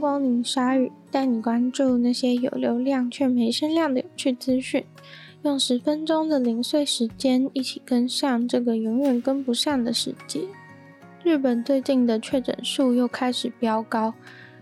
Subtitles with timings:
[0.00, 4.82] 光临鲨鱼，带你关注那些有流量却没声量的有趣资讯。
[5.42, 10.40] 用十分钟的零碎时间，一起跟上这个永远跟不上的世界。
[11.22, 14.14] 日本最近的确诊数又开始飙高，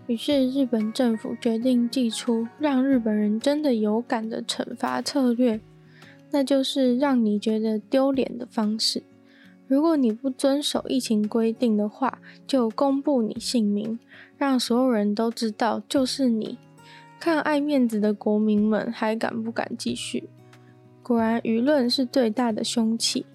[0.07, 5.61] 于是日本政府决定祭出让日本人真的有感的惩罚策略，
[6.31, 9.03] 那就是让你觉得丢脸的方式。
[9.67, 13.99] 如果你不遵守疫情规定的话，就公布你姓名，
[14.39, 16.57] 让所有人都知道就是你。
[17.19, 20.29] 看爱面子的国民们还敢不敢继续？
[21.03, 23.25] 果然，舆论是最大的凶器。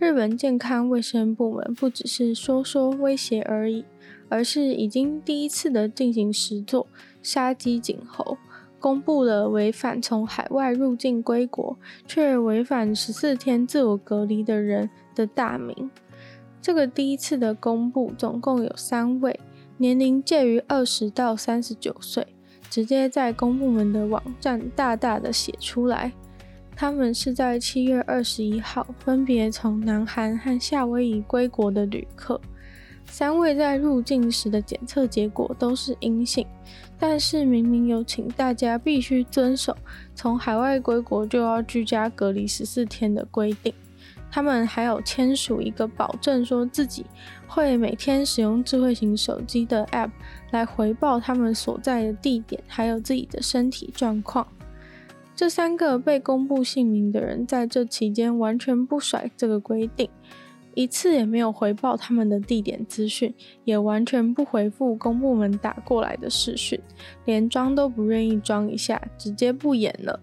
[0.00, 3.84] 日本健康卫生部门不只是说说威胁而已，
[4.28, 6.88] 而是已经第一次的进行实作，
[7.22, 8.36] 杀鸡儆猴，
[8.80, 15.88] 公布了违反从海外入境归国却违反十四天自我隔离的人的大名。
[16.60, 19.38] 这个第一次的公布，总共有三位，
[19.78, 22.26] 年龄介于二十到三十九岁，
[22.70, 26.12] 直接在公部门的网站大大的写出来。
[26.74, 32.40] 他们是在七月二十一号分别从南韩和夏威夷归国的旅客，
[33.04, 36.46] 三位在入境时的检测结果都是阴性，
[36.98, 39.76] 但是明明有请大家必须遵守
[40.14, 43.72] 从海外归国就要居家隔离十四天的规定，
[44.34, 47.04] 他们还有签署一个保证，说自己
[47.46, 50.10] 会每天使用智慧型手机的 App
[50.52, 54.48] 来回报他们所在的地点，还有自己的身体状况。
[55.36, 60.08] 这三个被公布姓名的人在这期间完全不甩这个规定，
[60.72, 66.80] 一次也没有回报他们的地点资讯，也完全不回复公部门打过来的视讯，
[67.26, 70.18] 连装都不愿意装一下，直接不演了。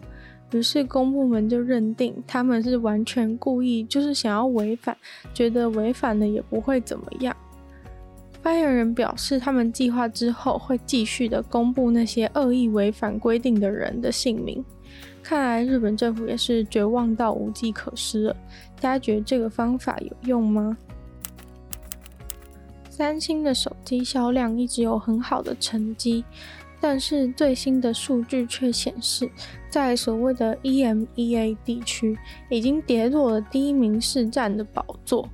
[0.51, 4.97] 于是公部门就认定他们是完全故意，就是想要违反，
[5.33, 7.35] 觉得违反了也不会怎么样。
[8.41, 14.63] 发言人表示，他们计划之后会继续的公布那些恶意违反规定的人的姓名。
[15.21, 18.35] 看来日本政府也是绝望到无计可施了。
[18.79, 20.77] 大家觉得这个方法有用吗？
[22.89, 26.23] 三星的手机销量一直有很好的成绩，
[26.81, 29.29] 但是最新的数据却显示，
[29.69, 32.17] 在所谓的 EMEA 地区
[32.49, 35.27] 已经跌落了第一名市占的宝座。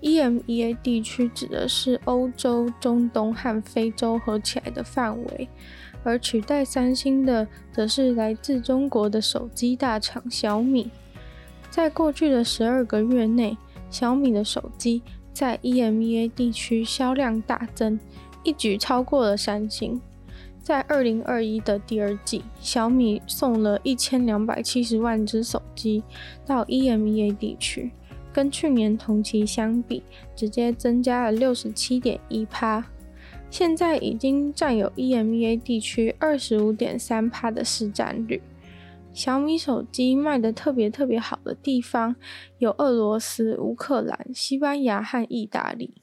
[0.00, 5.48] EMEA 地区指的是欧洲、中东和非洲合起来的范围。
[6.04, 10.88] 而取代三星的，则是来自中国的手机大厂小米。
[11.68, 13.58] 在过去的十二个月内，
[13.90, 15.02] 小米的手机
[15.32, 17.98] 在 EMEA 地区销量大增，
[18.44, 20.00] 一举超过了三星。
[20.66, 26.02] 在二零二一的第二季，小米送了一千两百七十万只手机
[26.44, 27.92] 到 EMEA 地区，
[28.32, 30.02] 跟去年同期相比，
[30.34, 32.84] 直接增加了六十七点一趴。
[33.48, 38.42] 现在已经占有 EMEA 地区二十五点三趴的市占率。
[39.12, 42.16] 小米手机卖得特别特别好的地方
[42.58, 45.94] 有俄罗斯、乌克兰、西班牙和意大利。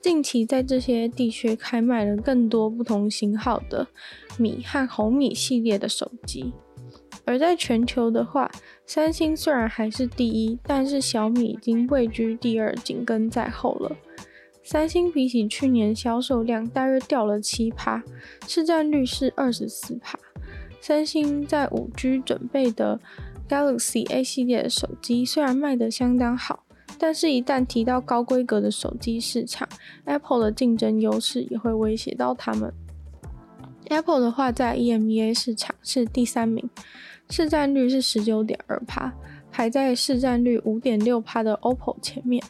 [0.00, 3.86] 近期在这些地区开卖了更多不同型号的
[4.38, 6.52] 米和红米系列的手机。
[7.24, 8.50] 而在全球的话，
[8.86, 13.96] 三星虽然还是第一，但是小米已经位居第二，紧跟在后了。
[14.62, 18.02] 三星比起去年销售量大约掉了七趴，
[18.46, 20.18] 市占率是二十四趴。
[20.80, 23.00] 三星在五 G 准备的
[23.48, 26.64] Galaxy A 系列的手机虽然卖得相当好，
[26.98, 29.68] 但是一旦提到高规格的手机市场
[30.04, 32.72] ，Apple 的竞争优势也会威胁到他们。
[33.88, 36.68] Apple 的话在 EMEA 市场是第三名，
[37.30, 39.14] 市占率是十九点二趴，
[39.50, 42.42] 排在市占率五点六趴的 OPPO 前面。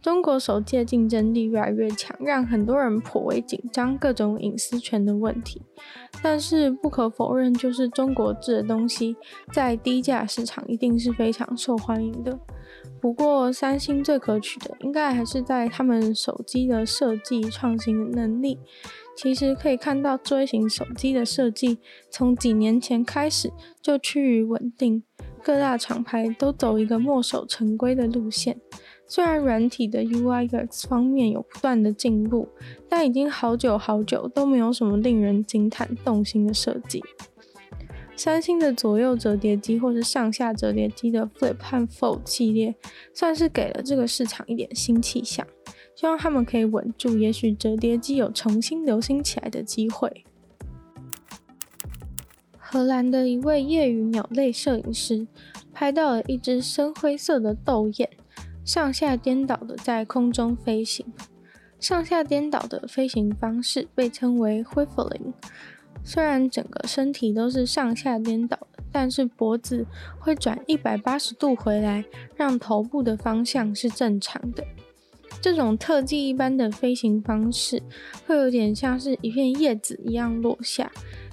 [0.00, 5.62] 中国手机的竞争力越来越强，让很多人颇为紧张，各种隐私权的问题。
[6.22, 9.16] 但是不可否认，就是中国制的东西
[9.50, 12.38] 在低价市场一定是非常受欢迎的。
[13.00, 18.58] 不过，三星最可取的应该还是在他们手机的设计创新的能力。
[19.16, 21.78] 其实可以看到，锥形手机的设计
[22.10, 25.02] 从几年前开始就趋于稳定，
[25.42, 28.58] 各大厂牌都走一个墨守成规的路线。
[29.06, 32.48] 虽然软体的 UI UX 方面有不断的进步，
[32.88, 37.02] 但已经好久好久都没有什么令人惊叹动心的设计。
[38.16, 42.74] 三星的左右折叠机或是上下折叠机的 Flip 和 Fold 系列，
[43.12, 45.46] 算是给了这个市场一点新气象，
[45.94, 50.24] 希望他们可以稳住，也许折叠机有重新流行起来的机会。
[52.58, 55.26] 荷兰的一位业余鸟类摄影师
[55.72, 58.08] 拍到了一只深灰色的斗雁。
[58.64, 61.04] 上下颠倒的在空中飞行，
[61.78, 65.34] 上下颠倒的飞行方式被称为 whiffling。
[66.04, 68.58] 虽然整个身体都是上下颠倒，
[68.92, 69.86] 但是脖子
[70.18, 72.04] 会转一百八十度回来，
[72.36, 74.62] 让头部的方向是正常的。
[75.40, 77.82] 这种特技一般的飞行方式，
[78.26, 80.92] 会有点像是一片叶子一样落下，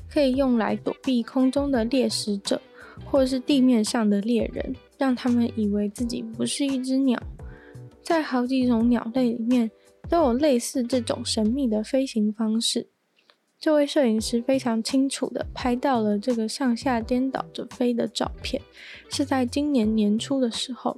[0.09, 2.59] 可以用来躲避空中的猎食者，
[3.05, 7.21] 或是地面上的猎人，让他们以为自己不是一只鸟。
[8.01, 9.69] 在好几种鸟类里面，
[10.09, 12.87] 都有类似这种神秘的飞行方式。
[13.61, 18.59] 这位摄影师非常清楚地拍到了这个上下颠倒着飞的照片，
[19.07, 20.97] 是在今年年初的时候。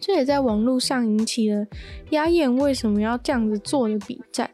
[0.00, 1.66] 这也在网络上引起了
[2.12, 4.48] 鸦雁为什么要这样子做的笔战。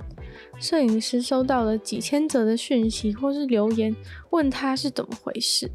[0.58, 3.94] 摄影师收到了几千则的讯息或是留言，
[4.31, 5.70] 问他是怎么回事。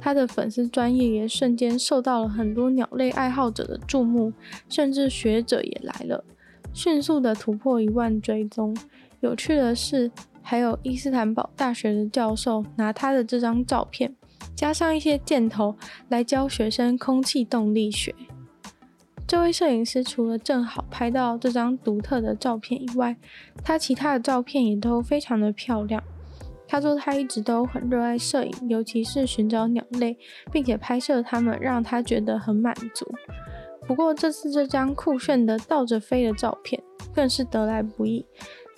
[0.00, 4.32] 他的粉丝专业也瞬间受到了很多鸟类爱好者的注目，
[4.68, 6.24] 甚至学者也来了，
[6.72, 8.76] 迅速的突破一万追踪。
[9.20, 10.10] 有趣的是。
[10.48, 14.14] 还有伊斯坦堡大学的教授拿他的这张照片，
[14.54, 15.74] 加上一些箭头
[16.08, 18.14] 来教学生空气动力学。
[19.26, 23.16] 这位摄影师除了正好拍到这张独特的照片以外，
[23.64, 26.00] 他其他的照片也都非常的漂亮。
[26.68, 30.16] 他说他一直都很热爱摄影，尤其是寻找鸟类，
[30.52, 33.04] 并且拍摄它们让他觉得很满足。
[33.84, 36.80] 不过这次这张酷炫的倒着飞的照片
[37.12, 38.24] 更是得来不易。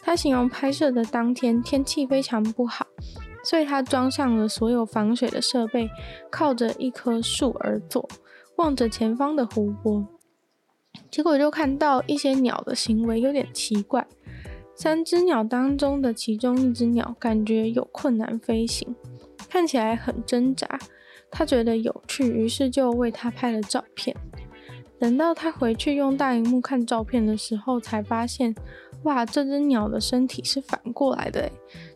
[0.08, 2.86] 他形容拍摄的当天天气非常不好，
[3.44, 5.90] 所以他装上了所有防水的设备，
[6.30, 8.08] 靠着一棵树而坐，
[8.56, 10.08] 望着前方的湖泊。
[11.10, 14.06] 结果就看到一些鸟的行为有点奇怪，
[14.74, 18.96] 三只鸟当中的其中一只鸟感觉有困难飞行，
[19.50, 20.66] 看起来很挣扎。
[21.30, 24.16] 他觉得有趣，于是就为他拍了照片。
[24.98, 28.54] 等到他回去用大荧幕看照片的时候，才发现。
[29.04, 31.52] 哇，这只鸟的身体是反过来的诶，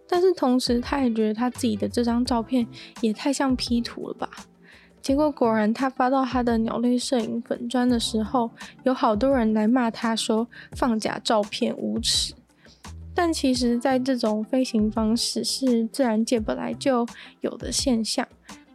[0.09, 2.67] 但是同时他也觉得他自己的这张照片
[3.01, 4.29] 也太像 P 图了吧？
[5.01, 8.51] 结果果然，他发到他的鸟类摄影粉专的时候，
[8.85, 10.47] 有好多人来骂他说
[10.77, 12.35] 放假照片无耻。
[13.13, 17.05] 但其实，在这种飞行方式是自然界本来就
[17.41, 18.27] 有的现象。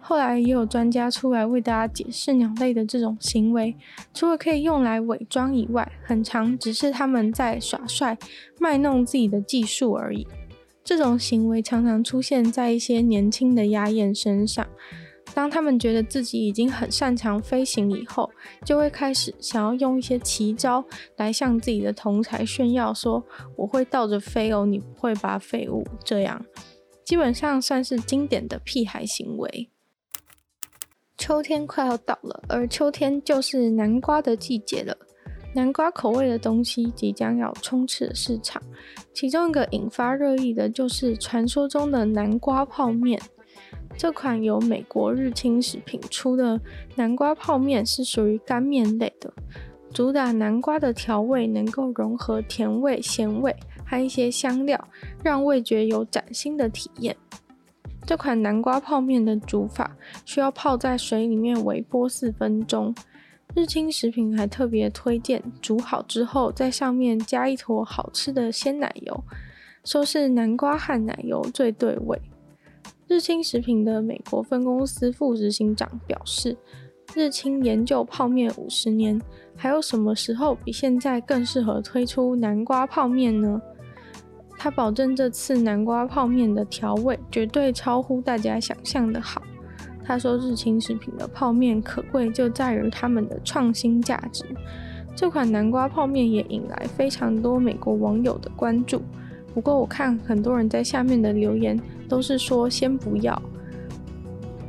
[0.10, 3.76] 后来也有专家出来为大家解释鸟类的这种行为，
[4.14, 8.18] 除了可以用来伪装以外，很常只是他们在耍帅、
[8.58, 10.26] 卖弄自己的技术而已。
[10.82, 14.66] 这种行为常常出现在一些年轻的鸦雁身上，
[15.34, 18.32] 当他们觉得自己已经很擅长飞行以后，
[18.64, 20.86] 就会开始想要用一些奇招
[21.18, 23.22] 来向自己的同才炫耀，说
[23.58, 25.86] 我会倒着飞哦，你不会吧，废物。
[26.06, 26.46] 这样
[27.04, 29.70] 基本上算是经典的屁孩行为。
[31.18, 34.96] 秋天快要到了，而秋天就是南瓜的季节了。
[35.54, 38.62] 南瓜口味的东西即将要充斥市场，
[39.14, 43.20] 其中一个引发热议的就是传说中的南瓜泡面。
[43.98, 46.62] 这款由美国日清食品出的
[46.96, 49.34] 南瓜泡面是属于干面类的，
[49.92, 54.88] 主打南瓜的调味能够融合甜味、咸味和一些香料，
[55.24, 57.18] 让味觉有崭新的体验。
[58.08, 62.96] 这款南瓜泡面的煮法需要泡在水里面微波四分钟。
[63.54, 69.22] 日清食品还特别推荐煮好之后在上面加一坨好吃的鲜奶油，
[69.84, 72.18] 说是南瓜和奶油最对味。
[73.10, 76.56] 日清食品的美国分公司副执行长表示
[77.14, 79.22] ：“日清研究泡面五十年，
[79.54, 83.62] 还有什么时候比现在更适合推出南瓜泡面呢？”
[84.68, 89.42] 他保证这次南瓜泡面的调味绝对超乎大家想象的好。
[90.04, 94.44] 他说，日清食品的泡面可贵就在于他们的创新价值。
[95.16, 99.02] 这款南瓜泡面也引来非常多美国网友的关注。
[99.54, 103.42] 不过我看很多人在下面的留言都是说先不要。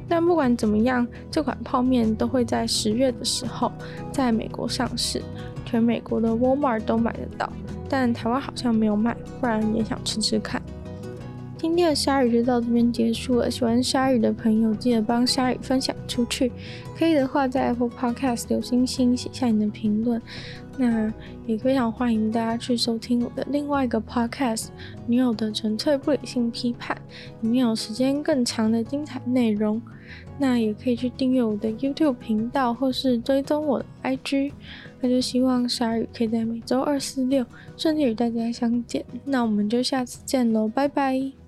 [0.09, 3.73] 但不管怎么样，这款泡面都会在十月的时候
[4.13, 5.21] 在美国上市，
[5.65, 7.53] 全美国的 Walmart 都买得到。
[7.89, 10.61] 但台湾好像没有卖，不然也想吃吃看。
[11.57, 13.51] 今天的鲨鱼就到这边结束了。
[13.51, 16.53] 喜欢鲨鱼的朋友，记得帮鲨鱼分享出去。
[16.97, 20.23] 可以的话，在 Apple Podcast 留星星，写下你的评论。
[20.77, 21.13] 那
[21.45, 24.67] 也非常欢迎大家去收听我的另外一个 Podcast
[25.09, 26.97] 《女友的纯粹不理性批判》，
[27.43, 29.83] 里面有时间更长的精彩内容。
[30.39, 34.53] 那也可以去订阅我的 YouTube 频道，或是追踪我的 IG。
[35.01, 37.45] 那就希望鲨鱼可以在每周二、四、六
[37.77, 39.05] 顺利与大家相见。
[39.25, 41.48] 那我们就下次见喽，拜拜。